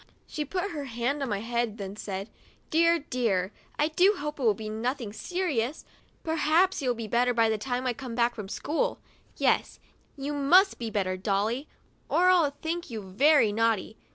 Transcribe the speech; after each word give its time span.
40 0.01 0.05
WEDNESDAY— 0.05 0.17
I 0.17 0.33
GET 0.33 0.33
A 0.33 0.33
NEW 0.33 0.47
DRESS 0.47 0.69
She 0.69 0.73
put 0.73 0.75
her 0.75 0.85
hand 0.85 1.21
on 1.21 1.29
my 1.29 1.39
head 1.41 1.77
then, 1.77 1.85
and 1.91 1.99
said:" 1.99 2.29
Dear, 2.71 2.97
dear, 3.11 3.51
I 3.77 3.87
do 3.89 4.13
hope 4.17 4.39
it 4.39 4.43
will 4.43 4.55
be 4.55 4.67
nothing 4.69 5.13
serious! 5.13 5.85
Perhaps 6.23 6.81
you'll 6.81 6.95
be 6.95 7.07
better 7.07 7.35
by 7.35 7.49
the 7.49 7.59
time 7.59 7.85
I 7.85 7.93
come 7.93 8.15
back 8.15 8.33
from 8.33 8.49
school. 8.49 8.99
Yes, 9.37 9.79
you 10.17 10.33
must 10.33 10.79
be 10.79 10.89
better, 10.89 11.17
Dolly, 11.17 11.67
or 12.09 12.29
I'll 12.31 12.49
think 12.49 12.89
you 12.89 13.03
very 13.11 13.51
naughty. 13.51 13.95